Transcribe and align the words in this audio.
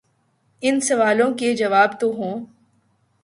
ان 0.61 0.79
سوالوں 0.79 1.33
کے 1.33 1.53
جواب 1.55 1.99
تو 1.99 2.07
ہوں۔ 2.11 2.45